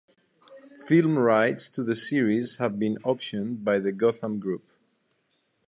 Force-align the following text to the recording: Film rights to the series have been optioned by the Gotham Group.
Film 0.87 1.15
rights 1.15 1.69
to 1.69 1.83
the 1.83 1.93
series 1.93 2.55
have 2.57 2.79
been 2.79 2.95
optioned 3.05 3.63
by 3.63 3.77
the 3.77 3.91
Gotham 3.91 4.39
Group. 4.39 4.63